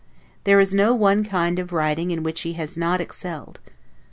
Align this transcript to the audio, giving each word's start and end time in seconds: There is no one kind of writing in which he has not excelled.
There 0.45 0.59
is 0.59 0.73
no 0.73 0.95
one 0.95 1.23
kind 1.23 1.59
of 1.59 1.71
writing 1.71 2.09
in 2.09 2.23
which 2.23 2.41
he 2.41 2.53
has 2.53 2.75
not 2.75 2.99
excelled. 2.99 3.59